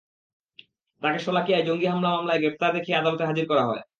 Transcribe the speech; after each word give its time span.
তাঁকে 1.01 1.19
শোলাকিয়ায় 1.19 1.65
জঙ্গি 1.67 1.87
হামলা 1.87 2.09
মামলায় 2.09 2.41
গ্রেপ্তার 2.41 2.71
দেখিয়ে 2.73 2.99
আদালতে 2.99 3.23
হাজির 3.25 3.45
করা 3.47 3.63
হয়। 3.65 3.81